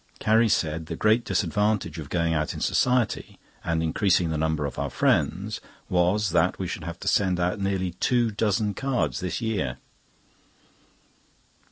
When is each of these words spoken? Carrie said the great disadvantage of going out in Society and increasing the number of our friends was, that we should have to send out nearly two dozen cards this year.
Carrie 0.17 0.49
said 0.49 0.87
the 0.87 0.95
great 0.95 1.23
disadvantage 1.23 1.99
of 1.99 2.09
going 2.09 2.33
out 2.33 2.55
in 2.55 2.59
Society 2.59 3.37
and 3.63 3.83
increasing 3.83 4.31
the 4.31 4.37
number 4.39 4.65
of 4.65 4.79
our 4.79 4.89
friends 4.89 5.61
was, 5.89 6.31
that 6.31 6.57
we 6.57 6.65
should 6.67 6.85
have 6.85 6.99
to 7.01 7.07
send 7.07 7.39
out 7.39 7.59
nearly 7.59 7.91
two 7.91 8.31
dozen 8.31 8.73
cards 8.73 9.19
this 9.19 9.41
year. 9.41 9.77